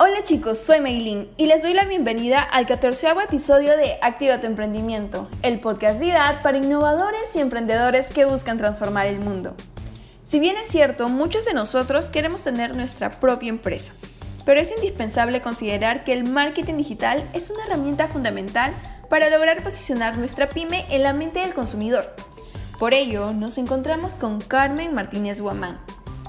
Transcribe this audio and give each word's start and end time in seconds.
Hola 0.00 0.24
chicos, 0.24 0.58
soy 0.58 0.80
Meilin 0.80 1.30
y 1.36 1.46
les 1.46 1.62
doy 1.62 1.72
la 1.72 1.84
bienvenida 1.84 2.42
al 2.42 2.66
14 2.66 3.10
episodio 3.28 3.76
de 3.76 3.96
Activa 4.02 4.40
tu 4.40 4.48
Emprendimiento, 4.48 5.28
el 5.42 5.60
podcast 5.60 6.00
de 6.00 6.10
edad 6.10 6.42
para 6.42 6.58
innovadores 6.58 7.36
y 7.36 7.38
emprendedores 7.38 8.12
que 8.12 8.24
buscan 8.24 8.58
transformar 8.58 9.06
el 9.06 9.20
mundo. 9.20 9.54
Si 10.24 10.40
bien 10.40 10.56
es 10.56 10.66
cierto, 10.66 11.08
muchos 11.08 11.44
de 11.44 11.54
nosotros 11.54 12.10
queremos 12.10 12.42
tener 12.42 12.74
nuestra 12.74 13.20
propia 13.20 13.50
empresa, 13.50 13.92
pero 14.44 14.58
es 14.58 14.72
indispensable 14.72 15.40
considerar 15.40 16.02
que 16.02 16.12
el 16.12 16.24
marketing 16.24 16.78
digital 16.78 17.22
es 17.32 17.48
una 17.50 17.64
herramienta 17.64 18.08
fundamental 18.08 18.74
para 19.08 19.30
lograr 19.30 19.62
posicionar 19.62 20.18
nuestra 20.18 20.48
pyme 20.48 20.86
en 20.90 21.04
la 21.04 21.12
mente 21.12 21.38
del 21.38 21.54
consumidor. 21.54 22.16
Por 22.80 22.94
ello, 22.94 23.32
nos 23.32 23.58
encontramos 23.58 24.14
con 24.14 24.40
Carmen 24.40 24.92
Martínez 24.92 25.40
Guamán, 25.40 25.80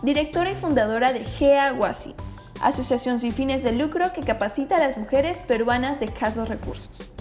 directora 0.03 0.51
y 0.51 0.55
fundadora 0.55 1.13
de 1.13 1.25
GEA 1.25 1.73
Wasi 1.73 2.13
asociación 2.61 3.19
sin 3.19 3.33
fines 3.33 3.63
de 3.63 3.71
lucro 3.71 4.13
que 4.13 4.21
capacita 4.21 4.77
a 4.77 4.79
las 4.79 4.97
mujeres 4.97 5.43
peruanas 5.43 5.99
de 5.99 6.05
escasos 6.05 6.49
recursos. 6.49 7.11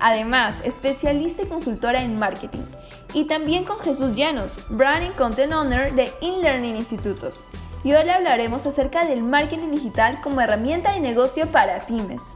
Además, 0.00 0.62
especialista 0.64 1.42
y 1.42 1.46
consultora 1.46 2.02
en 2.02 2.18
marketing. 2.18 2.64
Y 3.12 3.26
también 3.26 3.64
con 3.64 3.78
Jesús 3.78 4.14
Llanos, 4.14 4.64
Branding 4.70 5.12
Content 5.12 5.52
Owner 5.52 5.94
de 5.94 6.12
InLearning 6.20 6.76
Institutos. 6.76 7.44
Y 7.84 7.92
hoy 7.92 8.08
hablaremos 8.08 8.66
acerca 8.66 9.06
del 9.06 9.22
marketing 9.22 9.70
digital 9.70 10.20
como 10.22 10.40
herramienta 10.40 10.92
de 10.92 11.00
negocio 11.00 11.46
para 11.48 11.86
pymes. 11.86 12.34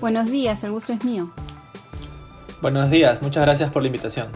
Buenos 0.00 0.30
días, 0.30 0.62
el 0.64 0.72
gusto 0.72 0.92
es 0.92 1.04
mío. 1.04 1.30
Buenos 2.62 2.90
días, 2.90 3.20
muchas 3.20 3.42
gracias 3.44 3.70
por 3.70 3.82
la 3.82 3.88
invitación. 3.88 4.28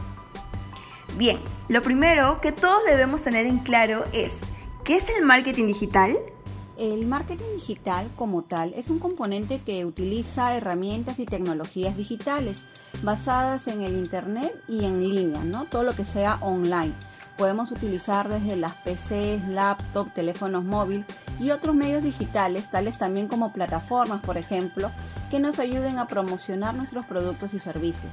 Bien, 1.16 1.38
lo 1.68 1.80
primero 1.82 2.40
que 2.40 2.52
todos 2.52 2.84
debemos 2.84 3.22
tener 3.22 3.46
en 3.46 3.58
claro 3.58 4.04
es, 4.12 4.42
¿qué 4.84 4.96
es 4.96 5.08
el 5.08 5.24
marketing 5.24 5.66
digital? 5.68 6.18
El 6.76 7.06
marketing 7.06 7.54
digital 7.54 8.10
como 8.16 8.42
tal 8.42 8.74
es 8.74 8.90
un 8.90 8.98
componente 8.98 9.60
que 9.64 9.84
utiliza 9.84 10.56
herramientas 10.56 11.20
y 11.20 11.24
tecnologías 11.24 11.96
digitales 11.96 12.56
basadas 13.04 13.68
en 13.68 13.82
el 13.82 13.92
Internet 13.96 14.52
y 14.66 14.84
en 14.84 15.08
línea, 15.08 15.44
¿no? 15.44 15.66
Todo 15.66 15.84
lo 15.84 15.94
que 15.94 16.04
sea 16.04 16.38
online. 16.40 16.92
Podemos 17.38 17.70
utilizar 17.70 18.28
desde 18.28 18.56
las 18.56 18.72
PCs, 18.74 19.48
laptop, 19.48 20.12
teléfonos 20.14 20.64
móviles 20.64 21.06
y 21.38 21.50
otros 21.50 21.76
medios 21.76 22.02
digitales, 22.02 22.68
tales 22.70 22.98
también 22.98 23.28
como 23.28 23.52
plataformas, 23.52 24.20
por 24.22 24.36
ejemplo, 24.36 24.90
que 25.30 25.38
nos 25.38 25.60
ayuden 25.60 25.98
a 25.98 26.08
promocionar 26.08 26.74
nuestros 26.74 27.06
productos 27.06 27.54
y 27.54 27.60
servicios. 27.60 28.12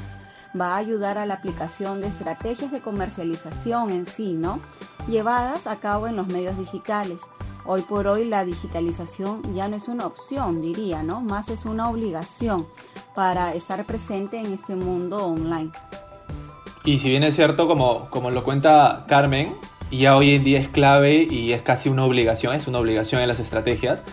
Va 0.60 0.74
a 0.74 0.78
ayudar 0.78 1.18
a 1.18 1.26
la 1.26 1.36
aplicación 1.36 2.00
de 2.02 2.08
estrategias 2.08 2.72
de 2.72 2.82
comercialización 2.82 3.90
en 3.90 4.06
sí, 4.06 4.34
¿no? 4.34 4.60
Llevadas 5.08 5.66
a 5.66 5.78
cabo 5.78 6.08
en 6.08 6.16
los 6.16 6.28
medios 6.28 6.58
digitales 6.60 7.18
Hoy 7.66 7.82
por 7.84 8.08
hoy 8.08 8.26
la 8.26 8.44
digitalización 8.44 9.42
ya 9.54 9.68
no 9.68 9.76
es 9.76 9.88
una 9.88 10.08
opción, 10.08 10.62
diría, 10.62 11.04
¿no? 11.04 11.22
Más 11.22 11.50
es 11.50 11.66
una 11.66 11.90
obligación 11.90 12.66
para 13.14 13.54
estar 13.54 13.86
presente 13.86 14.40
en 14.40 14.54
este 14.54 14.76
mundo 14.76 15.18
online. 15.18 15.72
Y 16.84 16.98
si 16.98 17.10
bien 17.10 17.24
es 17.24 17.36
cierto, 17.36 17.68
como, 17.68 18.10
como 18.10 18.32
lo 18.32 18.44
cuenta 18.44 19.06
Carmen, 19.08 19.54
ya 19.92 20.16
hoy 20.16 20.32
en 20.32 20.44
día 20.44 20.60
es 20.60 20.70
clave 20.70 21.28
y 21.30 21.54
es 21.54 21.62
casi 21.62 21.90
una 21.90 22.04
obligación, 22.06 22.56
es 22.56 22.68
una 22.68 22.80
obligación 22.80 23.22
en 23.22 23.28
las 23.28 23.40
estrategias. 23.40 24.04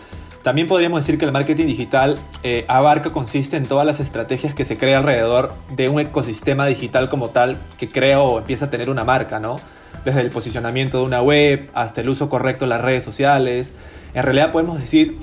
También 0.43 0.67
podríamos 0.67 1.01
decir 1.01 1.19
que 1.19 1.25
el 1.25 1.33
marketing 1.33 1.67
digital 1.67 2.19
eh, 2.43 2.65
abarca, 2.69 3.11
consiste 3.11 3.57
en 3.57 3.67
todas 3.67 3.87
las 3.87 3.99
estrategias 3.99 4.55
que 4.55 4.65
se 4.65 4.77
crea 4.77 4.99
alrededor 4.99 5.53
de 5.71 5.89
un 5.89 6.01
ecosistema 6.01 6.67
digital 6.67 7.09
como 7.09 7.31
tal 7.31 7.59
que 7.79 7.89
crea 7.89 8.21
o 8.21 8.39
empieza 8.39 8.67
a 8.67 8.71
tener 8.71 8.91
una 8.91 9.05
marca, 9.05 9.41
¿no? 9.41 9.57
Desde 10.05 10.21
el 10.21 10.31
posicionamiento 10.31 10.99
de 10.99 11.05
una 11.05 11.23
web 11.23 11.71
hasta 11.75 12.01
el 12.01 12.09
uso 12.09 12.29
correcto 12.29 12.65
de 12.65 12.71
las 12.71 12.81
redes 12.81 13.05
sociales. 13.05 13.73
En 14.15 14.23
realidad 14.23 14.53
podemos 14.53 14.81
decir 14.81 15.17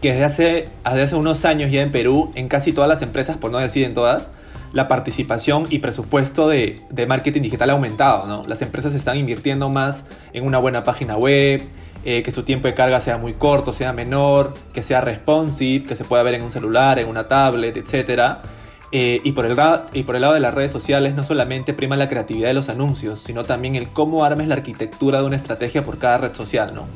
que 0.00 0.12
desde 0.12 0.24
hace, 0.24 0.68
hace 0.84 1.16
unos 1.16 1.44
años 1.44 1.70
ya 1.70 1.82
en 1.82 1.90
Perú, 1.90 2.30
en 2.34 2.48
casi 2.48 2.72
todas 2.72 2.88
las 2.88 3.02
empresas, 3.02 3.36
por 3.36 3.50
no 3.50 3.58
decir 3.58 3.84
en 3.84 3.94
todas, 3.94 4.28
la 4.72 4.86
participación 4.86 5.66
y 5.70 5.78
presupuesto 5.78 6.48
de, 6.48 6.80
marketing 7.06 7.42
digital 7.42 7.70
ha 7.70 7.72
aumentado. 7.72 8.26
¿no? 8.26 8.42
Las 8.46 8.62
empresas 8.62 8.94
están 8.94 9.16
invirtiendo 9.16 9.70
más 9.70 10.04
en 10.32 10.44
una 10.44 10.58
buena 10.58 10.82
página 10.82 11.16
web, 11.16 11.62
eh, 12.04 12.22
que 12.22 12.30
su 12.30 12.44
tiempo 12.44 12.68
de 12.68 12.74
carga 12.74 13.00
sea 13.00 13.18
muy 13.18 13.32
corto, 13.32 13.72
sea 13.72 13.92
menor, 13.92 14.54
que 14.72 14.82
sea 14.82 15.00
responsive, 15.00 15.86
que 15.86 15.96
se 15.96 16.04
pueda 16.04 16.22
ver 16.22 16.34
en 16.34 16.42
un 16.42 16.52
celular, 16.52 16.98
en 16.98 17.08
una 17.08 17.26
tablet, 17.26 17.76
etcétera 17.76 18.42
eh, 18.90 19.20
y, 19.22 19.32
por 19.32 19.44
el, 19.44 19.56
y 19.92 20.02
por 20.04 20.16
el 20.16 20.22
lado 20.22 20.34
de 20.34 20.40
las 20.40 20.54
redes 20.54 20.72
sociales 20.72 21.14
no 21.14 21.22
solamente 21.22 21.74
prima 21.74 21.96
la 21.96 22.08
creatividad 22.08 22.48
de 22.48 22.54
los 22.54 22.68
anuncios, 22.68 23.20
sino 23.20 23.44
también 23.44 23.76
el 23.76 23.88
cómo 23.88 24.24
armes 24.24 24.48
la 24.48 24.54
arquitectura 24.54 25.20
de 25.20 25.26
una 25.26 25.36
estrategia 25.36 25.84
por 25.84 25.98
cada 25.98 26.18
red 26.18 26.34
social, 26.34 26.74
¿no? 26.74 26.86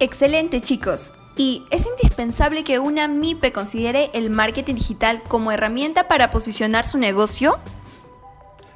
Excelente 0.00 0.60
chicos. 0.60 1.12
¿Y 1.36 1.64
es 1.70 1.86
indispensable 1.86 2.64
que 2.64 2.78
una 2.78 3.06
MIPE 3.06 3.52
considere 3.52 4.10
el 4.12 4.30
marketing 4.30 4.74
digital 4.74 5.22
como 5.28 5.52
herramienta 5.52 6.08
para 6.08 6.30
posicionar 6.30 6.86
su 6.86 6.98
negocio? 6.98 7.58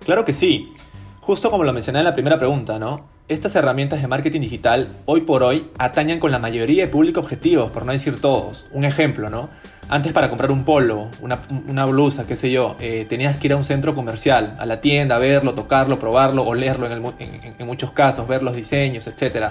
Claro 0.05 0.25
que 0.25 0.33
sí. 0.33 0.73
Justo 1.21 1.51
como 1.51 1.65
lo 1.65 1.73
mencioné 1.73 2.01
en 2.01 2.05
la 2.05 2.15
primera 2.15 2.39
pregunta, 2.39 2.79
¿no? 2.79 3.12
Estas 3.29 3.55
herramientas 3.55 4.03
de 4.03 4.09
marketing 4.09 4.41
digital 4.41 4.97
hoy 5.07 5.21
por 5.21 5.45
hoy 5.45 5.71
atañan 5.79 6.19
con 6.19 6.33
la 6.33 6.41
mayoría 6.41 6.85
de 6.85 6.89
público 6.91 7.21
objetivos, 7.21 7.71
por 7.71 7.87
no 7.87 7.93
decir 7.93 8.21
todos. 8.21 8.67
Un 8.73 8.85
ejemplo, 8.85 9.31
¿no? 9.31 9.49
Antes 9.89 10.13
para 10.13 10.29
comprar 10.29 10.51
un 10.51 10.65
polo, 10.65 11.09
una, 11.21 11.87
blusa, 11.87 12.27
qué 12.27 12.35
sé 12.35 12.51
yo, 12.51 12.77
eh, 12.81 13.07
tenías 13.09 13.37
que 13.37 13.47
ir 13.47 13.53
a 13.53 13.57
un 13.57 13.65
centro 13.65 13.95
comercial, 13.95 14.57
a 14.59 14.67
la 14.67 14.81
tienda, 14.81 15.19
verlo, 15.19 15.55
tocarlo, 15.55 15.99
probarlo, 15.99 16.45
olerlo 16.45 16.87
en, 16.87 17.55
en, 17.59 17.67
muchos 17.67 17.93
casos, 17.93 18.27
ver 18.27 18.43
los 18.43 18.57
diseños, 18.57 19.07
etc. 19.07 19.51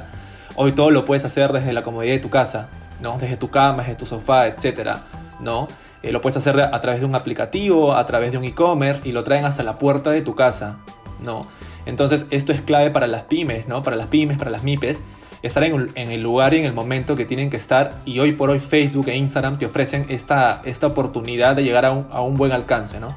Hoy 0.56 0.74
todo 0.74 0.92
lo 0.92 1.06
puedes 1.06 1.24
hacer 1.24 1.54
desde 1.54 1.72
la 1.72 1.82
comodidad 1.82 2.14
de 2.14 2.20
tu 2.20 2.30
casa, 2.30 2.68
¿no? 3.02 3.18
Desde 3.20 3.38
tu 3.38 3.50
cama, 3.50 3.84
desde 3.84 3.96
tu 3.96 4.06
sofá, 4.06 4.48
etc. 4.48 4.98
¿no? 5.40 5.68
Eh, 6.04 6.12
lo 6.12 6.22
puedes 6.22 6.38
hacer 6.38 6.60
a 6.60 6.82
través 6.82 7.00
de 7.02 7.06
un 7.06 7.16
aplicativo, 7.16 7.94
a 7.94 8.06
través 8.06 8.32
de 8.32 8.38
un 8.38 8.44
e-commerce 8.44 9.08
y 9.08 9.12
lo 9.12 9.24
traen 9.24 9.46
hasta 9.46 9.64
la 9.64 9.76
puerta 9.76 10.10
de 10.12 10.22
tu 10.22 10.36
casa, 10.36 10.78
¿no? 11.24 11.46
Entonces 11.86 12.26
esto 12.30 12.52
es 12.52 12.62
clave 12.62 12.92
para 12.92 13.08
las 13.08 13.24
pymes, 13.24 13.68
¿no? 13.68 13.82
Para 13.82 13.96
las 13.96 14.08
pymes, 14.08 14.38
para 14.38 14.52
las 14.52 14.64
MIPES 14.64 15.02
estar 15.42 15.64
en, 15.64 15.92
el 15.96 16.22
lugar 16.22 16.54
y 16.54 16.60
en 16.60 16.66
el 16.66 16.74
momento 16.74 17.16
que 17.16 17.26
tienen 17.26 17.50
que 17.50 17.58
estar 17.58 18.02
y 18.06 18.20
hoy 18.20 18.34
por 18.34 18.50
hoy 18.50 18.60
Facebook 18.60 19.08
e 19.08 19.16
Instagram 19.16 19.58
te 19.58 19.66
ofrecen 19.66 20.06
esta, 20.10 20.62
esta 20.66 20.88
oportunidad 20.88 21.56
de 21.56 21.64
llegar 21.64 21.86
a 21.86 21.92
un, 21.92 22.38
buen 22.38 22.52
alcance, 22.52 23.00
¿no? 23.00 23.08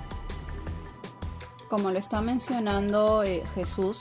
Como 1.69 1.91
lo 1.91 1.99
está 1.99 2.21
mencionando 2.21 3.23
eh, 3.25 3.43
Jesús, 3.55 3.99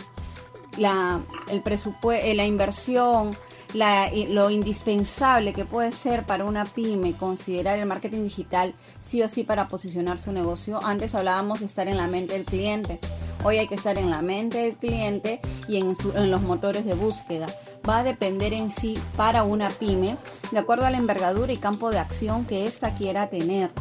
la, 0.77 1.19
el 1.49 1.61
presupuesto, 1.61 2.25
eh, 2.25 2.33
la 2.33 2.45
inversión, 2.45 3.35
lo 3.73 4.49
indispensable 4.51 5.51
que 5.51 5.65
puede 5.65 5.91
ser 5.91 6.25
para 6.25 6.45
una 6.45 6.63
pyme 6.63 7.13
considerar 7.13 7.79
el 7.79 7.87
marketing 7.87 8.23
digital 8.23 8.75
sí 9.09 9.21
o 9.23 9.29
sí 9.29 9.43
para 9.43 9.67
posicionar 9.67 10.19
su 10.19 10.31
negocio. 10.31 10.79
Antes 10.83 11.15
hablábamos 11.15 11.59
de 11.59 11.65
estar 11.65 11.87
en 11.87 11.97
la 11.97 12.07
mente 12.07 12.33
del 12.33 12.45
cliente. 12.45 12.99
Hoy 13.45 13.57
hay 13.57 13.67
que 13.67 13.75
estar 13.75 13.97
en 13.97 14.09
la 14.09 14.21
mente 14.21 14.59
del 14.59 14.75
cliente 14.77 15.41
y 15.67 15.77
en, 15.77 15.97
los 16.31 16.41
motores 16.41 16.85
de 16.85 16.93
búsqueda 16.93 17.45
va 17.87 17.99
a 17.99 18.03
depender 18.03 18.53
en 18.53 18.73
sí 18.73 18.93
para 19.17 19.43
una 19.43 19.67
pyme 19.67 20.17
de 20.51 20.59
acuerdo 20.59 20.85
a 20.85 20.89
la 20.89 20.97
envergadura 20.97 21.51
y 21.51 21.57
campo 21.57 21.89
de 21.89 21.99
acción 21.99 22.45
que 22.45 22.63
ésta 22.63 22.95
quiera 22.95 23.29
tener. 23.29 23.71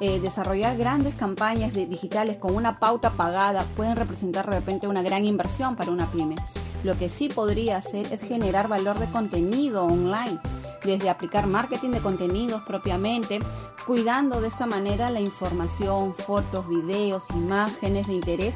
Eh, 0.00 0.20
desarrollar 0.20 0.76
grandes 0.76 1.16
campañas 1.16 1.72
digitales 1.72 2.36
con 2.36 2.54
una 2.54 2.78
pauta 2.78 3.10
pagada 3.10 3.64
pueden 3.76 3.96
representar 3.96 4.48
de 4.48 4.52
repente 4.52 4.86
una 4.86 5.02
gran 5.02 5.24
inversión 5.24 5.74
para 5.74 5.90
una 5.90 6.06
pyme. 6.12 6.36
Lo 6.84 6.96
que 6.96 7.10
sí 7.10 7.28
podría 7.28 7.78
hacer 7.78 8.06
es 8.12 8.20
generar 8.20 8.68
valor 8.68 9.00
de 9.00 9.06
contenido 9.06 9.84
online, 9.84 10.38
desde 10.84 11.10
aplicar 11.10 11.48
marketing 11.48 11.90
de 11.90 11.98
contenidos 11.98 12.62
propiamente, 12.62 13.40
cuidando 13.84 14.40
de 14.40 14.46
esta 14.46 14.66
manera 14.66 15.10
la 15.10 15.20
información, 15.20 16.14
fotos, 16.14 16.68
videos, 16.68 17.24
imágenes 17.34 18.06
de 18.06 18.12
interés 18.12 18.54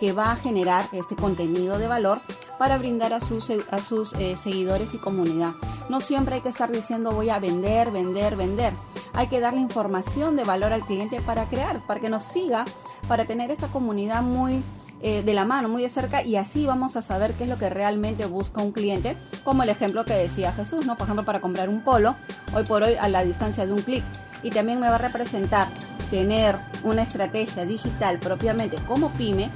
que 0.00 0.12
va 0.12 0.32
a 0.32 0.36
generar 0.36 0.86
este 0.92 1.14
contenido 1.14 1.78
de 1.78 1.86
valor 1.86 2.20
para 2.58 2.78
brindar 2.78 3.12
a 3.12 3.20
sus, 3.20 3.48
a 3.70 3.78
sus 3.78 4.14
eh, 4.14 4.34
seguidores 4.34 4.94
y 4.94 4.98
comunidad. 4.98 5.52
No 5.88 6.00
siempre 6.00 6.36
hay 6.36 6.40
que 6.40 6.48
estar 6.48 6.72
diciendo 6.72 7.12
voy 7.12 7.30
a 7.30 7.38
vender, 7.38 7.90
vender, 7.90 8.34
vender. 8.34 8.72
Hay 9.12 9.28
que 9.28 9.40
darle 9.40 9.60
información 9.60 10.36
de 10.36 10.44
valor 10.44 10.72
al 10.72 10.82
cliente 10.82 11.20
para 11.20 11.44
crear, 11.44 11.80
para 11.86 12.00
que 12.00 12.08
nos 12.08 12.24
siga, 12.24 12.64
para 13.06 13.26
tener 13.26 13.50
esa 13.50 13.68
comunidad 13.68 14.22
muy 14.22 14.62
eh, 15.02 15.22
de 15.22 15.34
la 15.34 15.44
mano, 15.44 15.68
muy 15.68 15.82
de 15.82 15.90
cerca 15.90 16.22
y 16.22 16.36
así 16.36 16.66
vamos 16.66 16.96
a 16.96 17.02
saber 17.02 17.32
qué 17.34 17.44
es 17.44 17.50
lo 17.50 17.58
que 17.58 17.70
realmente 17.70 18.26
busca 18.26 18.62
un 18.62 18.72
cliente, 18.72 19.16
como 19.44 19.62
el 19.62 19.68
ejemplo 19.70 20.04
que 20.04 20.14
decía 20.14 20.52
Jesús, 20.52 20.86
¿no? 20.86 20.96
Por 20.96 21.04
ejemplo, 21.04 21.24
para 21.24 21.40
comprar 21.40 21.68
un 21.68 21.82
polo, 21.82 22.16
hoy 22.54 22.64
por 22.64 22.82
hoy 22.82 22.94
a 23.00 23.08
la 23.08 23.24
distancia 23.24 23.66
de 23.66 23.72
un 23.72 23.80
clic. 23.82 24.04
Y 24.42 24.50
también 24.50 24.80
me 24.80 24.88
va 24.88 24.94
a 24.94 24.98
representar 24.98 25.68
tener 26.10 26.56
una 26.82 27.02
estrategia 27.02 27.64
digital 27.64 28.18
propiamente 28.18 28.76
como 28.86 29.10
pyme 29.10 29.50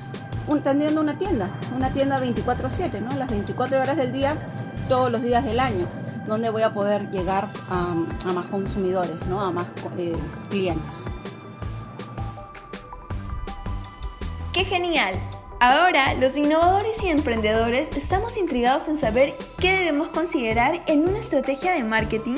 un, 0.47 0.63
teniendo 0.63 1.01
una 1.01 1.19
tienda, 1.19 1.49
una 1.75 1.91
tienda 1.91 2.21
24/7, 2.21 3.01
¿no? 3.01 3.17
Las 3.17 3.29
24 3.31 3.81
horas 3.81 3.97
del 3.97 4.13
día, 4.13 4.37
todos 4.89 5.11
los 5.11 5.23
días 5.23 5.45
del 5.45 5.61
año, 5.61 5.87
donde 6.27 6.51
voy 6.51 6.63
a 6.63 6.73
poder 6.73 7.11
llegar 7.11 7.49
a, 7.71 7.95
más 8.33 8.47
consumidores, 8.47 9.15
¿no? 9.29 9.41
A 9.41 9.51
más 9.51 9.67
eh, 9.99 10.13
clientes. 10.51 10.93
¡Qué 14.53 14.65
genial! 14.65 15.15
Ahora, 15.61 16.15
los 16.15 16.37
innovadores 16.37 17.03
y 17.03 17.09
emprendedores 17.09 17.97
estamos 17.97 18.37
intrigados 18.37 18.89
en 18.89 18.99
saber 18.99 19.35
qué 19.59 19.79
debemos 19.79 20.09
considerar 20.09 20.83
en 20.87 21.09
una 21.09 21.19
estrategia 21.19 21.73
de 21.73 21.83
marketing. 21.83 22.37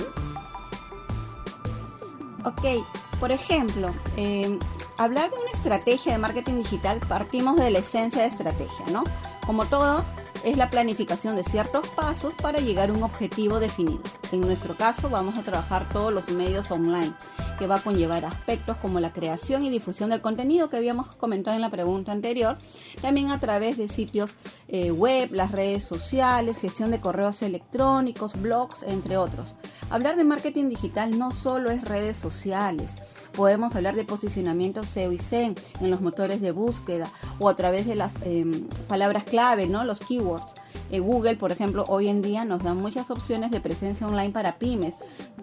Ok, 2.44 2.84
por 3.18 3.32
ejemplo, 3.32 3.92
eh, 4.16 4.58
hablar 4.98 5.30
de 5.30 5.36
una 5.36 5.50
estrategia 5.52 6.12
de 6.12 6.18
marketing 6.18 6.62
digital 6.62 7.00
partimos 7.08 7.56
de 7.56 7.70
la 7.70 7.80
esencia 7.80 8.22
de 8.22 8.28
estrategia, 8.28 8.84
¿no? 8.92 9.04
Como 9.46 9.66
todo, 9.66 10.04
es 10.44 10.56
la 10.56 10.70
planificación 10.70 11.34
de 11.34 11.42
ciertos 11.42 11.88
pasos 11.88 12.32
para 12.40 12.60
llegar 12.60 12.90
a 12.90 12.92
un 12.92 13.02
objetivo 13.02 13.58
definido. 13.58 14.00
En 14.32 14.42
nuestro 14.42 14.74
caso 14.74 15.08
vamos 15.08 15.36
a 15.36 15.42
trabajar 15.42 15.88
todos 15.88 16.12
los 16.12 16.30
medios 16.30 16.70
online, 16.70 17.12
que 17.58 17.66
va 17.66 17.76
a 17.76 17.80
conllevar 17.80 18.24
aspectos 18.24 18.76
como 18.76 19.00
la 19.00 19.12
creación 19.12 19.64
y 19.64 19.70
difusión 19.70 20.10
del 20.10 20.20
contenido 20.20 20.70
que 20.70 20.76
habíamos 20.76 21.14
comentado 21.16 21.56
en 21.56 21.62
la 21.62 21.70
pregunta 21.70 22.12
anterior, 22.12 22.58
también 23.00 23.30
a 23.30 23.40
través 23.40 23.76
de 23.76 23.88
sitios 23.88 24.34
eh, 24.68 24.90
web, 24.92 25.30
las 25.32 25.52
redes 25.52 25.84
sociales, 25.84 26.58
gestión 26.58 26.90
de 26.90 27.00
correos 27.00 27.42
electrónicos, 27.42 28.40
blogs, 28.40 28.82
entre 28.84 29.16
otros. 29.16 29.56
Hablar 29.90 30.16
de 30.16 30.24
marketing 30.24 30.68
digital 30.68 31.18
no 31.18 31.30
solo 31.30 31.70
es 31.70 31.82
redes 31.82 32.16
sociales, 32.16 32.90
podemos 33.36 33.74
hablar 33.76 33.94
de 33.94 34.04
posicionamiento 34.04 34.82
SEO 34.82 35.12
y 35.12 35.18
SEM 35.18 35.54
en 35.80 35.90
los 35.90 36.00
motores 36.00 36.40
de 36.40 36.50
búsqueda 36.50 37.06
o 37.38 37.48
a 37.48 37.54
través 37.54 37.86
de 37.86 37.94
las 37.94 38.12
em, 38.22 38.66
palabras 38.88 39.24
clave, 39.24 39.66
¿no? 39.66 39.84
los 39.84 40.00
keywords. 40.00 40.54
Eh, 40.90 41.00
Google, 41.00 41.36
por 41.36 41.52
ejemplo, 41.52 41.84
hoy 41.88 42.08
en 42.08 42.22
día 42.22 42.44
nos 42.44 42.62
da 42.62 42.72
muchas 42.72 43.10
opciones 43.10 43.50
de 43.50 43.60
presencia 43.60 44.06
online 44.06 44.30
para 44.30 44.58
pymes, 44.58 44.94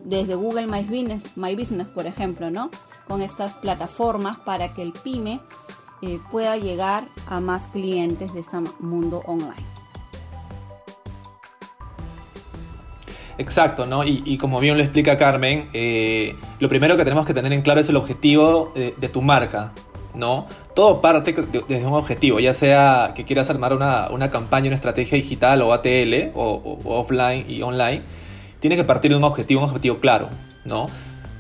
desde 0.03 0.35
Google 0.35 0.67
My 0.67 0.81
Business, 0.81 1.21
My 1.35 1.55
Business 1.55 1.87
por 1.87 2.07
ejemplo, 2.07 2.49
¿no? 2.49 2.69
Con 3.07 3.21
estas 3.21 3.53
plataformas 3.53 4.39
para 4.39 4.73
que 4.73 4.81
el 4.81 4.93
pyme 4.93 5.41
eh, 6.01 6.19
pueda 6.31 6.57
llegar 6.57 7.03
a 7.27 7.39
más 7.39 7.63
clientes 7.67 8.33
de 8.33 8.39
este 8.39 8.57
mundo 8.79 9.21
online. 9.25 9.73
Exacto, 13.37 13.85
¿no? 13.85 14.03
Y, 14.03 14.37
como 14.37 14.59
bien 14.59 14.77
lo 14.77 14.83
explica 14.83 15.17
Carmen, 15.17 15.67
eh, 15.73 16.35
lo 16.63 16.69
primero 16.69 16.95
que 16.95 17.03
tenemos 17.03 17.25
que 17.25 17.33
tener 17.33 17.51
en 17.51 17.61
claro 17.61 17.81
es 17.81 17.89
el 17.89 17.97
objetivo 17.97 18.71
de, 18.73 19.09
tu 19.09 19.21
marca, 19.21 19.73
¿no? 20.15 20.47
Todo 20.73 21.01
parte 21.01 21.33
desde 21.33 21.85
un 21.85 21.91
objetivo, 21.91 22.39
ya 22.39 22.53
sea 22.53 23.11
que 23.13 23.25
quieras 23.25 23.49
armar 23.49 23.73
una, 23.73 24.29
campaña, 24.31 24.67
una 24.67 24.75
estrategia 24.75 25.17
digital 25.17 25.61
o 25.61 25.73
ATL, 25.73 26.31
o, 26.35 26.79
offline 26.85 27.43
y 27.49 27.61
online, 27.63 28.01
tiene 28.61 28.77
que 28.77 28.85
partir 28.85 29.11
de 29.11 29.17
un 29.17 29.25
objetivo, 29.25 29.59
un 29.59 29.67
objetivo 29.67 29.99
claro, 29.99 30.29
¿no? 30.63 30.85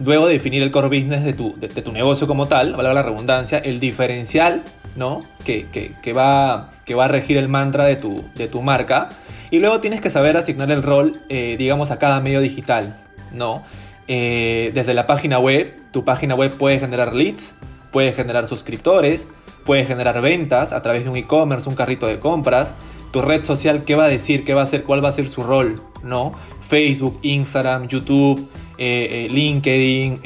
Luego 0.03 0.27
definir 0.27 0.61
el 0.61 0.71
core 0.71 0.89
business 0.89 1.23
de 1.23 1.31
tu, 1.31 1.57
de, 1.57 1.69
tu 1.69 1.93
negocio 1.93 2.27
como 2.27 2.49
tal, 2.49 2.73
valga 2.73 2.93
la 2.93 3.03
redundancia, 3.03 3.59
el 3.59 3.79
diferencial, 3.79 4.61
¿no? 4.97 5.21
Que, 5.45 5.67
que, 5.71 6.11
va, 6.11 6.71
que 6.83 6.95
va 6.95 7.05
a 7.05 7.07
regir 7.07 7.37
el 7.37 7.47
mantra 7.47 7.85
de 7.85 7.95
tu, 7.95 8.25
de 8.35 8.49
tu 8.49 8.61
marca 8.61 9.07
y 9.51 9.59
luego 9.59 9.79
tienes 9.79 10.01
que 10.01 10.09
saber 10.09 10.35
asignar 10.35 10.69
el 10.69 10.83
rol, 10.83 11.13
eh, 11.29 11.55
digamos, 11.57 11.91
a 11.91 11.97
cada 11.97 12.19
medio 12.19 12.41
digital, 12.41 12.97
¿no? 13.31 13.63
Eh, 14.07 14.71
desde 14.73 14.93
la 14.93 15.07
página 15.07 15.39
web, 15.39 15.73
tu 15.91 16.03
página 16.03 16.35
web 16.35 16.55
puede 16.57 16.79
generar 16.79 17.13
leads, 17.13 17.55
puede 17.91 18.13
generar 18.13 18.47
suscriptores, 18.47 19.27
puede 19.65 19.85
generar 19.85 20.21
ventas 20.21 20.73
a 20.73 20.81
través 20.81 21.03
de 21.03 21.09
un 21.09 21.17
e-commerce, 21.17 21.69
un 21.69 21.75
carrito 21.75 22.07
de 22.07 22.19
compras. 22.19 22.73
Tu 23.11 23.21
red 23.21 23.45
social, 23.45 23.83
¿qué 23.83 23.95
va 23.95 24.05
a 24.05 24.09
decir? 24.09 24.43
¿Qué 24.43 24.53
va 24.53 24.61
a 24.61 24.63
hacer? 24.63 24.83
¿Cuál 24.83 25.03
va 25.03 25.09
a 25.09 25.13
ser 25.13 25.29
su 25.29 25.43
rol? 25.43 25.75
¿No? 26.03 26.33
Facebook, 26.67 27.19
Instagram, 27.21 27.87
YouTube, 27.87 28.49
eh, 28.77 29.27
LinkedIn, 29.29 30.19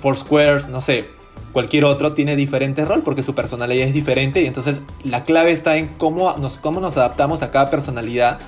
Foursquare, 0.00 0.68
no 0.68 0.80
sé 0.80 1.16
cualquier 1.56 1.86
otro 1.86 2.12
tiene 2.12 2.36
diferente 2.36 2.84
rol 2.84 3.00
porque 3.02 3.22
su 3.22 3.34
personalidad 3.34 3.88
es 3.88 3.94
diferente 3.94 4.42
y 4.42 4.46
entonces 4.46 4.82
la 5.04 5.24
clave 5.24 5.52
está 5.52 5.78
en 5.78 5.88
cómo 5.96 6.36
nos, 6.36 6.58
cómo 6.58 6.80
nos 6.80 6.98
adaptamos 6.98 7.40
a 7.40 7.50
cada 7.50 7.70
personalidad 7.70 8.40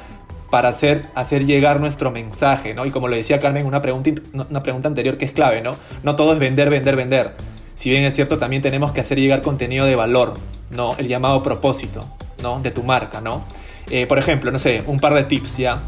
para 0.50 0.70
hacer, 0.70 1.06
hacer 1.14 1.44
llegar 1.44 1.80
nuestro 1.80 2.10
mensaje, 2.10 2.74
¿no? 2.74 2.86
Y 2.86 2.90
como 2.90 3.08
lo 3.08 3.16
decía 3.16 3.38
Carmen, 3.38 3.66
una 3.66 3.82
pregunta, 3.82 4.10
una 4.32 4.60
pregunta 4.60 4.88
anterior 4.88 5.18
que 5.18 5.24
es 5.24 5.32
clave, 5.32 5.60
¿no? 5.60 5.72
No 6.02 6.16
todo 6.16 6.32
es 6.32 6.38
vender, 6.38 6.70
vender, 6.70 6.96
vender. 6.96 7.32
Si 7.74 7.90
bien 7.90 8.04
es 8.04 8.14
cierto, 8.14 8.38
también 8.38 8.62
tenemos 8.62 8.92
que 8.92 9.00
hacer 9.00 9.18
llegar 9.18 9.42
contenido 9.42 9.86
de 9.86 9.94
valor, 9.94 10.34
¿no? 10.70 10.96
El 10.98 11.08
llamado 11.08 11.42
propósito, 11.42 12.04
¿no? 12.42 12.60
De 12.60 12.70
tu 12.70 12.82
marca, 12.82 13.20
¿no? 13.20 13.44
Eh, 13.90 14.06
por 14.06 14.18
ejemplo, 14.18 14.50
no 14.50 14.58
sé, 14.58 14.82
un 14.86 15.00
par 15.00 15.14
de 15.14 15.24
tips 15.24 15.58
ya. 15.58 15.80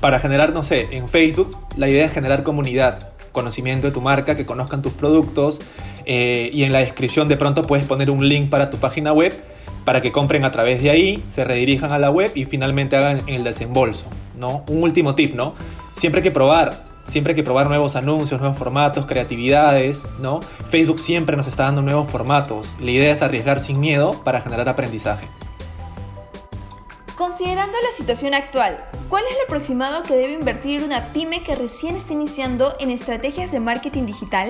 Para 0.00 0.20
generar, 0.20 0.52
no 0.52 0.62
sé, 0.62 0.88
en 0.92 1.08
Facebook, 1.08 1.56
la 1.76 1.88
idea 1.88 2.06
es 2.06 2.12
generar 2.12 2.42
comunidad, 2.42 3.10
conocimiento 3.32 3.86
de 3.86 3.92
tu 3.92 4.00
marca, 4.00 4.36
que 4.36 4.46
conozcan 4.46 4.82
tus 4.82 4.92
productos, 4.92 5.60
eh, 6.04 6.50
y 6.52 6.62
en 6.62 6.72
la 6.72 6.78
descripción 6.78 7.28
de 7.28 7.36
pronto 7.36 7.62
puedes 7.62 7.84
poner 7.84 8.10
un 8.10 8.28
link 8.28 8.48
para 8.48 8.70
tu 8.70 8.76
página 8.76 9.12
web 9.12 9.32
para 9.86 10.02
que 10.02 10.10
compren 10.10 10.44
a 10.44 10.50
través 10.50 10.82
de 10.82 10.90
ahí, 10.90 11.24
se 11.30 11.44
redirijan 11.44 11.92
a 11.92 11.98
la 12.00 12.10
web 12.10 12.32
y 12.34 12.44
finalmente 12.44 12.96
hagan 12.96 13.22
el 13.28 13.44
desembolso, 13.44 14.04
¿no? 14.36 14.64
Un 14.66 14.82
último 14.82 15.14
tip, 15.14 15.36
¿no? 15.36 15.54
Siempre 15.94 16.18
hay 16.18 16.22
que 16.24 16.32
probar, 16.32 16.82
siempre 17.06 17.30
hay 17.30 17.36
que 17.36 17.44
probar 17.44 17.68
nuevos 17.68 17.94
anuncios, 17.94 18.40
nuevos 18.40 18.58
formatos, 18.58 19.06
creatividades, 19.06 20.04
¿no? 20.18 20.40
Facebook 20.70 20.98
siempre 20.98 21.36
nos 21.36 21.46
está 21.46 21.62
dando 21.62 21.82
nuevos 21.82 22.10
formatos. 22.10 22.68
La 22.80 22.90
idea 22.90 23.12
es 23.12 23.22
arriesgar 23.22 23.60
sin 23.60 23.78
miedo 23.78 24.20
para 24.24 24.40
generar 24.40 24.68
aprendizaje. 24.68 25.28
Considerando 27.14 27.78
la 27.80 27.96
situación 27.96 28.34
actual, 28.34 28.76
¿cuál 29.08 29.22
es 29.30 29.36
lo 29.36 29.44
aproximado 29.44 30.02
que 30.02 30.16
debe 30.16 30.32
invertir 30.32 30.82
una 30.82 31.12
pyme 31.12 31.44
que 31.44 31.54
recién 31.54 31.94
está 31.94 32.12
iniciando 32.12 32.74
en 32.80 32.90
estrategias 32.90 33.52
de 33.52 33.60
marketing 33.60 34.06
digital? 34.06 34.48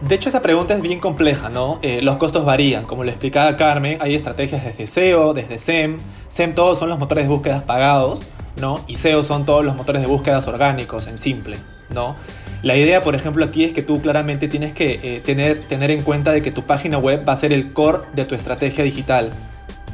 De 0.00 0.14
hecho, 0.14 0.28
esa 0.28 0.40
pregunta 0.42 0.74
es 0.74 0.80
bien 0.80 1.00
compleja, 1.00 1.48
¿no? 1.48 1.80
Eh, 1.82 2.00
los 2.02 2.18
costos 2.18 2.44
varían. 2.44 2.84
Como 2.84 3.02
le 3.02 3.10
explicaba 3.10 3.56
Carmen, 3.56 3.98
hay 4.00 4.14
estrategias 4.14 4.64
desde 4.64 4.86
SEO, 4.86 5.34
desde 5.34 5.58
SEM. 5.58 5.98
SEM 6.28 6.54
todos 6.54 6.78
son 6.78 6.88
los 6.88 7.00
motores 7.00 7.24
de 7.24 7.28
búsqueda 7.28 7.64
pagados, 7.66 8.20
¿no? 8.60 8.80
Y 8.86 8.94
SEO 8.94 9.24
son 9.24 9.44
todos 9.44 9.64
los 9.64 9.74
motores 9.74 10.00
de 10.00 10.06
búsqueda 10.06 10.38
orgánicos, 10.46 11.08
en 11.08 11.18
simple, 11.18 11.56
¿no? 11.92 12.14
La 12.62 12.76
idea, 12.76 13.00
por 13.00 13.16
ejemplo, 13.16 13.44
aquí 13.44 13.64
es 13.64 13.72
que 13.72 13.82
tú 13.82 14.00
claramente 14.00 14.46
tienes 14.46 14.72
que 14.72 15.00
eh, 15.02 15.20
tener, 15.24 15.60
tener 15.62 15.90
en 15.90 16.02
cuenta 16.02 16.30
de 16.30 16.42
que 16.42 16.52
tu 16.52 16.62
página 16.62 16.98
web 16.98 17.28
va 17.28 17.32
a 17.32 17.36
ser 17.36 17.52
el 17.52 17.72
core 17.72 18.00
de 18.14 18.24
tu 18.24 18.36
estrategia 18.36 18.84
digital, 18.84 19.32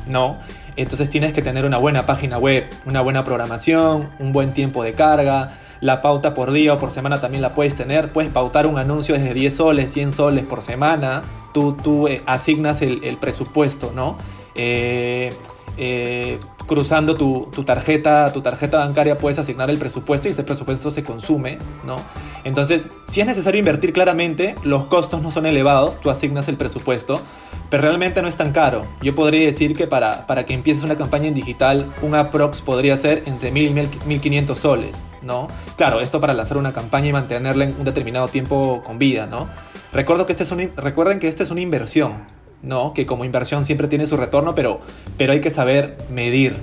¿no? 0.07 0.39
Entonces 0.77 1.09
tienes 1.09 1.33
que 1.33 1.41
tener 1.41 1.65
una 1.65 1.79
buena 1.79 2.05
página 2.05 2.37
web, 2.37 2.65
una 2.85 3.01
buena 3.01 3.25
programación, 3.25 4.11
un 4.19 4.33
buen 4.33 4.53
tiempo 4.53 4.83
de 4.83 4.93
carga, 4.93 5.53
la 5.85 6.01
pauta 6.01 6.33
por 6.33 6.51
día 6.51 6.73
o 6.73 6.79
por 6.79 6.93
semana 6.93 7.21
también 7.21 7.43
la 7.43 7.53
puedes 7.53 7.75
tener. 7.75 8.11
Puedes 8.11 8.33
pautar 8.33 8.67
un 8.67 8.79
anuncio 8.79 9.15
desde 9.17 9.35
10 9.35 9.55
soles, 9.55 9.93
100 9.93 10.13
soles 10.13 10.47
por 10.47 10.63
semana. 10.63 11.21
Tú, 11.53 11.75
tú 11.75 12.09
eh, 12.09 12.23
asignas 12.25 12.81
el, 12.81 13.19
presupuesto, 13.21 13.93
¿no? 13.95 14.17
Eh, 14.55 15.31
eh, 15.77 16.39
cruzando 16.67 17.17
tu, 17.17 17.51
tarjeta, 17.67 18.33
tu 18.33 18.41
tarjeta 18.41 18.79
bancaria 18.79 19.19
puedes 19.19 19.39
asignar 19.39 19.69
el 19.69 19.77
presupuesto 19.77 20.27
y 20.27 20.31
ese 20.31 20.43
presupuesto 20.43 20.91
se 20.91 21.05
consume, 21.05 21.59
¿no? 21.85 21.97
Entonces, 22.45 22.89
si 23.07 23.21
es 23.21 23.27
necesario 23.27 23.59
invertir 23.59 23.93
claramente, 23.93 24.55
los 24.65 24.87
costos 24.87 25.21
no 25.21 25.31
son 25.31 25.45
elevados, 25.45 26.01
tú 26.01 26.09
asignas 26.09 26.49
el 26.49 26.57
presupuesto, 26.57 27.21
pero 27.69 27.83
realmente 27.83 28.23
no 28.23 28.29
es 28.29 28.37
tan 28.37 28.53
caro. 28.53 28.87
Yo 29.03 29.15
podría 29.15 29.45
decir 29.45 29.77
que 29.77 29.87
para, 29.87 30.27
para 30.27 30.47
que 30.47 30.55
empieces 30.55 30.83
una 30.83 30.97
campaña 30.97 31.29
en 31.29 31.35
digital, 31.35 31.93
un 32.01 32.15
aprox 32.15 32.63
podría 32.63 32.97
ser 32.97 33.23
entre 33.27 33.51
1000 33.51 33.67
y 33.67 34.07
1500 34.07 34.59
soles, 34.59 35.05
¿no? 35.25 35.49
Claro, 35.77 36.01
esto 36.01 36.21
para 36.21 36.35
lanzar 36.35 36.57
una 36.57 36.73
campaña 36.73 37.09
y 37.09 37.13
mantenerla 37.13 37.65
en 37.65 37.75
un 37.79 37.85
determinado 37.85 38.29
tiempo 38.29 38.83
con 38.85 38.99
vida, 38.99 39.27
¿no? 39.27 39.49
Recuerdo 39.93 40.27
que 40.27 40.33
este 40.33 40.45
es 40.45 40.53
un, 40.53 40.71
recuerden 40.77 41.19
que 41.19 41.29
esto 41.29 41.43
es 41.43 41.51
una 41.51 41.61
inversión, 41.61 42.25
¿no? 42.63 42.95
Que 42.95 43.07
como 43.07 43.25
inversión 43.25 43.65
siempre 43.65 43.89
tiene 43.89 44.07
su 44.07 44.17
retorno, 44.17 44.55
pero, 44.55 44.81
pero 45.17 45.33
hay 45.33 45.41
que 45.41 45.51
saber 45.51 45.97
medir, 46.11 46.57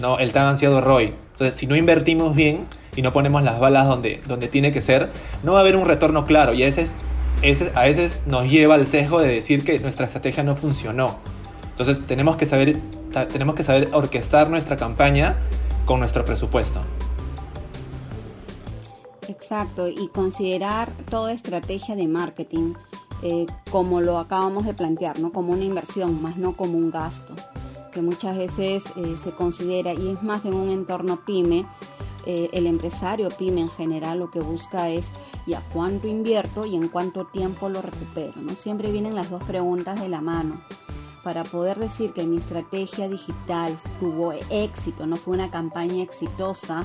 ¿no? 0.00 0.18
El 0.18 0.32
tan 0.32 0.46
ansiado 0.46 0.80
ROI. 0.80 1.14
Entonces, 1.32 1.54
si 1.54 1.66
no 1.66 1.76
invertimos 1.76 2.34
bien 2.34 2.66
y 2.96 3.02
no 3.02 3.12
ponemos 3.12 3.42
las 3.42 3.58
balas 3.60 3.86
donde, 3.86 4.20
donde 4.26 4.48
tiene 4.48 4.72
que 4.72 4.82
ser, 4.82 5.08
no 5.42 5.52
va 5.52 5.58
a 5.58 5.62
haber 5.62 5.76
un 5.76 5.86
retorno 5.86 6.24
claro 6.24 6.54
y 6.54 6.62
a 6.62 6.66
veces, 6.66 6.94
a 7.74 7.82
veces 7.82 8.20
nos 8.26 8.50
lleva 8.50 8.74
al 8.74 8.86
sesgo 8.86 9.20
de 9.20 9.28
decir 9.28 9.64
que 9.64 9.78
nuestra 9.78 10.06
estrategia 10.06 10.42
no 10.42 10.56
funcionó. 10.56 11.18
Entonces, 11.70 12.06
tenemos 12.06 12.36
que 12.36 12.44
saber, 12.44 12.76
tenemos 13.32 13.54
que 13.54 13.62
saber 13.62 13.88
orquestar 13.92 14.50
nuestra 14.50 14.76
campaña 14.76 15.36
con 15.86 15.98
nuestro 15.98 16.24
presupuesto. 16.24 16.82
Exacto, 19.30 19.86
y 19.86 20.08
considerar 20.08 20.92
toda 21.08 21.32
estrategia 21.32 21.94
de 21.94 22.08
marketing 22.08 22.74
eh, 23.22 23.46
como 23.70 24.00
lo 24.00 24.18
acabamos 24.18 24.64
de 24.64 24.74
plantear, 24.74 25.20
¿no? 25.20 25.30
como 25.32 25.52
una 25.52 25.64
inversión, 25.64 26.20
más 26.20 26.36
no 26.36 26.56
como 26.56 26.76
un 26.76 26.90
gasto, 26.90 27.34
que 27.92 28.02
muchas 28.02 28.36
veces 28.36 28.82
eh, 28.96 29.16
se 29.22 29.30
considera, 29.30 29.94
y 29.94 30.08
es 30.08 30.24
más 30.24 30.44
en 30.44 30.54
un 30.54 30.68
entorno 30.68 31.20
pyme, 31.24 31.64
eh, 32.26 32.50
el 32.52 32.66
empresario 32.66 33.28
pyme 33.28 33.60
en 33.60 33.68
general 33.68 34.18
lo 34.18 34.32
que 34.32 34.40
busca 34.40 34.88
es 34.88 35.04
ya 35.46 35.62
cuánto 35.72 36.08
invierto 36.08 36.66
y 36.66 36.74
en 36.74 36.88
cuánto 36.88 37.26
tiempo 37.26 37.68
lo 37.68 37.82
recupero. 37.82 38.32
¿no? 38.36 38.50
Siempre 38.54 38.90
vienen 38.90 39.14
las 39.14 39.30
dos 39.30 39.44
preguntas 39.44 40.00
de 40.00 40.08
la 40.08 40.20
mano. 40.20 40.60
Para 41.22 41.44
poder 41.44 41.78
decir 41.78 42.12
que 42.14 42.24
mi 42.24 42.38
estrategia 42.38 43.08
digital 43.08 43.78
tuvo 44.00 44.32
éxito, 44.50 45.06
no 45.06 45.16
fue 45.16 45.34
una 45.34 45.50
campaña 45.50 46.02
exitosa, 46.02 46.84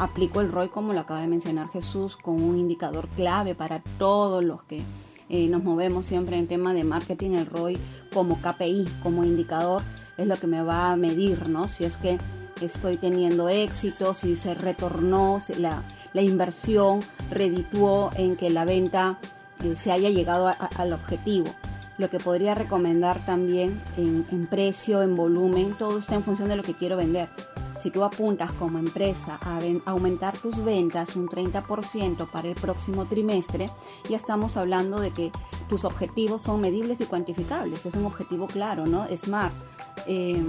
aplico 0.00 0.40
el 0.40 0.50
ROI 0.50 0.68
como 0.68 0.92
lo 0.92 1.00
acaba 1.00 1.20
de 1.20 1.28
mencionar 1.28 1.68
Jesús, 1.70 2.16
con 2.16 2.42
un 2.42 2.58
indicador 2.58 3.08
clave 3.08 3.54
para 3.54 3.80
todos 3.98 4.42
los 4.42 4.62
que 4.64 4.82
eh, 5.28 5.46
nos 5.48 5.62
movemos 5.62 6.06
siempre 6.06 6.36
en 6.38 6.48
tema 6.48 6.74
de 6.74 6.82
marketing, 6.82 7.32
el 7.32 7.46
ROI 7.46 7.78
como 8.12 8.40
KPI, 8.40 8.86
como 9.02 9.24
indicador, 9.24 9.82
es 10.16 10.26
lo 10.26 10.36
que 10.36 10.46
me 10.46 10.62
va 10.62 10.90
a 10.90 10.96
medir, 10.96 11.48
¿no? 11.48 11.68
Si 11.68 11.84
es 11.84 11.96
que 11.98 12.18
estoy 12.60 12.96
teniendo 12.96 13.48
éxito, 13.48 14.14
si 14.14 14.36
se 14.36 14.54
retornó, 14.54 15.40
la, 15.58 15.84
la 16.12 16.22
inversión 16.22 17.00
redituó 17.30 18.10
en 18.16 18.36
que 18.36 18.50
la 18.50 18.64
venta 18.64 19.18
eh, 19.62 19.76
se 19.84 19.92
haya 19.92 20.10
llegado 20.10 20.50
al 20.76 20.92
objetivo. 20.92 21.46
Lo 21.98 22.08
que 22.08 22.18
podría 22.18 22.54
recomendar 22.54 23.24
también 23.26 23.80
en, 23.98 24.46
precio, 24.46 25.02
en 25.02 25.16
volumen, 25.16 25.74
todo 25.78 25.98
está 25.98 26.14
en 26.14 26.22
función 26.22 26.48
de 26.48 26.56
lo 26.56 26.62
que 26.62 26.72
quiero 26.72 26.96
vender. 26.96 27.28
Si 27.82 27.90
tú 27.90 28.04
apuntas 28.04 28.52
como 28.54 28.78
empresa 28.78 29.38
a, 29.40 29.58
aumentar 29.90 30.36
tus 30.36 30.62
ventas 30.62 31.16
un 31.16 31.28
30% 31.28 32.26
para 32.28 32.48
el 32.48 32.54
próximo 32.54 33.06
trimestre, 33.06 33.66
ya 34.08 34.16
estamos 34.16 34.56
hablando 34.56 35.00
de 35.00 35.10
que 35.12 35.32
tus 35.68 35.84
objetivos 35.84 36.42
son 36.42 36.60
medibles 36.60 37.00
y 37.00 37.04
cuantificables. 37.04 37.84
Es 37.86 37.94
un 37.94 38.04
objetivo 38.04 38.46
claro, 38.46 38.86
¿no? 38.86 39.06
Smart. 39.24 39.54
Eh, 40.06 40.42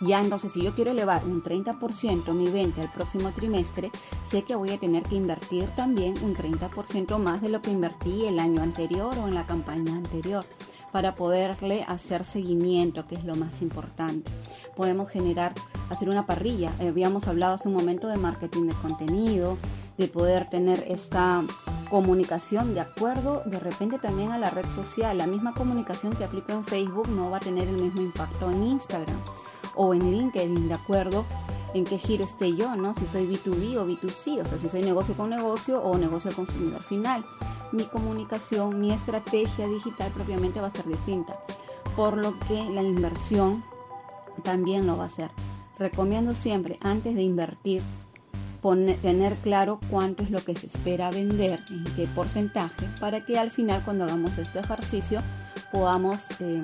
ya 0.00 0.20
entonces, 0.20 0.52
si 0.52 0.62
yo 0.62 0.74
quiero 0.74 0.92
elevar 0.92 1.24
un 1.24 1.42
30% 1.42 2.32
mi 2.32 2.48
venta 2.50 2.82
el 2.82 2.88
próximo 2.88 3.30
trimestre, 3.32 3.90
sé 4.30 4.42
que 4.42 4.54
voy 4.54 4.70
a 4.70 4.78
tener 4.78 5.02
que 5.02 5.16
invertir 5.16 5.66
también 5.76 6.14
un 6.22 6.36
30% 6.36 7.18
más 7.18 7.42
de 7.42 7.48
lo 7.48 7.62
que 7.62 7.70
invertí 7.70 8.24
el 8.26 8.38
año 8.38 8.62
anterior 8.62 9.16
o 9.18 9.26
en 9.26 9.34
la 9.34 9.44
campaña 9.44 9.96
anterior 9.96 10.44
para 10.92 11.14
poderle 11.14 11.84
hacer 11.86 12.24
seguimiento, 12.24 13.06
que 13.06 13.14
es 13.14 13.24
lo 13.24 13.34
más 13.34 13.60
importante. 13.60 14.30
Podemos 14.76 15.10
generar, 15.10 15.52
hacer 15.90 16.08
una 16.08 16.26
parrilla. 16.26 16.72
Habíamos 16.80 17.26
hablado 17.26 17.54
hace 17.54 17.68
un 17.68 17.74
momento 17.74 18.08
de 18.08 18.16
marketing 18.16 18.68
de 18.68 18.74
contenido, 18.74 19.58
de 19.96 20.08
poder 20.08 20.48
tener 20.48 20.84
esta 20.88 21.42
comunicación 21.90 22.74
de 22.74 22.80
acuerdo 22.80 23.42
de 23.46 23.58
repente 23.58 23.98
también 23.98 24.30
a 24.30 24.38
la 24.38 24.50
red 24.50 24.66
social. 24.74 25.18
La 25.18 25.26
misma 25.26 25.52
comunicación 25.52 26.14
que 26.14 26.24
aplico 26.24 26.52
en 26.52 26.64
Facebook 26.64 27.08
no 27.08 27.30
va 27.30 27.38
a 27.38 27.40
tener 27.40 27.68
el 27.68 27.76
mismo 27.76 28.02
impacto 28.02 28.50
en 28.50 28.62
Instagram 28.62 29.18
o 29.74 29.94
en 29.94 30.10
LinkedIn, 30.10 30.68
de 30.68 30.74
acuerdo 30.74 31.24
en 31.74 31.84
qué 31.84 31.98
giro 31.98 32.24
esté 32.24 32.54
yo, 32.54 32.76
¿no? 32.76 32.94
Si 32.94 33.06
soy 33.06 33.26
B2B 33.26 33.76
o 33.76 33.86
B2C, 33.86 34.40
o 34.40 34.44
sea, 34.44 34.58
si 34.58 34.68
soy 34.68 34.82
negocio 34.82 35.14
con 35.14 35.30
negocio 35.30 35.82
o 35.82 35.96
negocio 35.98 36.30
al 36.30 36.36
consumidor 36.36 36.82
final. 36.82 37.24
Mi 37.72 37.84
comunicación, 37.84 38.80
mi 38.80 38.92
estrategia 38.92 39.66
digital 39.68 40.10
propiamente 40.12 40.60
va 40.60 40.68
a 40.68 40.72
ser 40.72 40.86
distinta, 40.86 41.38
por 41.96 42.16
lo 42.16 42.38
que 42.40 42.64
la 42.70 42.82
inversión 42.82 43.62
también 44.42 44.86
lo 44.86 44.96
va 44.96 45.04
a 45.04 45.10
ser. 45.10 45.30
Recomiendo 45.78 46.34
siempre, 46.34 46.78
antes 46.80 47.14
de 47.14 47.22
invertir, 47.22 47.82
tener 49.02 49.36
claro 49.36 49.80
cuánto 49.90 50.22
es 50.22 50.30
lo 50.30 50.40
que 50.44 50.56
se 50.56 50.66
espera 50.66 51.10
vender, 51.10 51.60
en 51.70 51.84
qué 51.94 52.06
porcentaje, 52.14 52.86
para 53.00 53.24
que 53.24 53.38
al 53.38 53.50
final 53.50 53.82
cuando 53.84 54.04
hagamos 54.04 54.36
este 54.38 54.58
ejercicio 54.58 55.20
podamos 55.72 56.20
eh, 56.40 56.62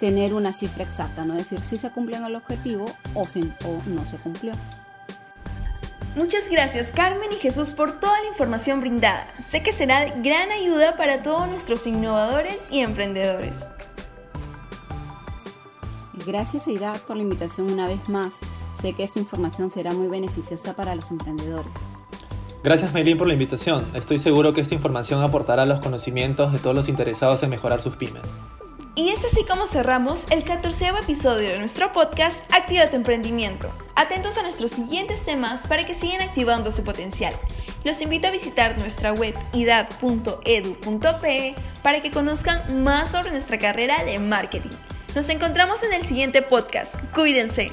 tener 0.00 0.34
una 0.34 0.52
cifra 0.52 0.84
exacta, 0.84 1.24
no 1.24 1.34
decir 1.34 1.60
si 1.60 1.76
se 1.76 1.90
cumplió 1.90 2.24
el 2.24 2.34
objetivo 2.34 2.86
o, 3.14 3.22
o 3.22 3.82
no 3.86 4.04
se 4.10 4.16
cumplió. 4.22 4.52
Muchas 6.16 6.48
gracias 6.48 6.92
Carmen 6.92 7.32
y 7.32 7.36
Jesús 7.36 7.70
por 7.70 7.98
toda 7.98 8.20
la 8.20 8.28
información 8.28 8.80
brindada. 8.80 9.26
Sé 9.42 9.64
que 9.64 9.72
será 9.72 10.00
de 10.00 10.12
gran 10.22 10.52
ayuda 10.52 10.96
para 10.96 11.22
todos 11.22 11.48
nuestros 11.48 11.88
innovadores 11.88 12.60
y 12.70 12.80
emprendedores. 12.80 13.66
Gracias 16.24 16.68
Aida 16.68 16.92
por 17.06 17.16
la 17.16 17.22
invitación 17.22 17.72
una 17.72 17.88
vez 17.88 18.08
más. 18.08 18.28
Sé 18.80 18.92
que 18.92 19.02
esta 19.02 19.18
información 19.18 19.72
será 19.72 19.92
muy 19.92 20.06
beneficiosa 20.06 20.76
para 20.76 20.94
los 20.94 21.10
emprendedores. 21.10 21.72
Gracias 22.62 22.94
Maylin 22.94 23.18
por 23.18 23.26
la 23.26 23.32
invitación. 23.32 23.84
Estoy 23.94 24.20
seguro 24.20 24.54
que 24.54 24.60
esta 24.60 24.74
información 24.74 25.20
aportará 25.20 25.66
los 25.66 25.80
conocimientos 25.80 26.52
de 26.52 26.60
todos 26.60 26.76
los 26.76 26.88
interesados 26.88 27.42
en 27.42 27.50
mejorar 27.50 27.82
sus 27.82 27.96
pymes. 27.96 28.22
Y 28.96 29.08
es 29.08 29.24
así 29.24 29.44
como 29.44 29.66
cerramos 29.66 30.24
el 30.30 30.44
14 30.44 30.92
episodio 31.02 31.48
de 31.48 31.58
nuestro 31.58 31.92
podcast 31.92 32.44
Activa 32.54 32.86
tu 32.86 32.94
emprendimiento. 32.94 33.72
Atentos 33.96 34.38
a 34.38 34.44
nuestros 34.44 34.70
siguientes 34.70 35.24
temas 35.24 35.66
para 35.66 35.84
que 35.84 35.96
sigan 35.96 36.22
activando 36.22 36.70
su 36.70 36.84
potencial. 36.84 37.34
Los 37.82 38.00
invito 38.00 38.28
a 38.28 38.30
visitar 38.30 38.78
nuestra 38.78 39.12
web 39.12 39.34
idad.edu.pe 39.52 41.54
para 41.82 42.02
que 42.02 42.12
conozcan 42.12 42.84
más 42.84 43.10
sobre 43.10 43.32
nuestra 43.32 43.58
carrera 43.58 44.04
de 44.04 44.20
marketing. 44.20 44.70
Nos 45.16 45.28
encontramos 45.28 45.82
en 45.82 45.92
el 45.92 46.06
siguiente 46.06 46.42
podcast. 46.42 46.94
Cuídense. 47.12 47.72